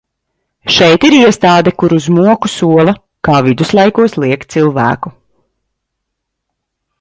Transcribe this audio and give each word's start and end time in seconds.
Šeit 0.75 1.03
ir 1.09 1.15
iestāde 1.17 1.73
kur 1.81 1.95
uz 1.97 2.07
moku 2.15 2.51
sola, 2.53 2.95
kā 3.29 3.37
viduslaikos 3.49 4.17
liek 4.25 4.47
cilvēku. 4.55 5.13